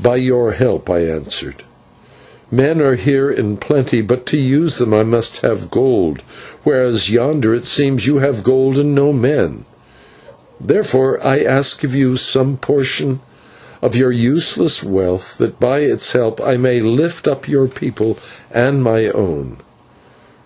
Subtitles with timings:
[0.00, 1.56] "By your help," I answered.
[2.50, 6.22] "Men are here in plenty, but to use them I must have gold,
[6.64, 9.66] whereas yonder it seems you have gold but no men.
[10.58, 13.20] Therefore I ask of you some portion
[13.82, 18.16] of your useless wealth that by its help I may lift up your people
[18.50, 19.58] and my own."